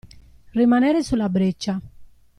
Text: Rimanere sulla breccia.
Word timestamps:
Rimanere 0.53 1.03
sulla 1.03 1.29
breccia. 1.29 1.79